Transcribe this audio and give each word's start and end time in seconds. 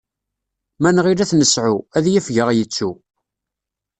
Ma 0.81 0.89
nɣil 0.91 1.19
ad 1.23 1.27
t-nesɛu, 1.29 1.77
ad 1.97 2.05
yafeg 2.09 2.37
ad 2.37 2.41
aɣ-yettu. 2.43 2.91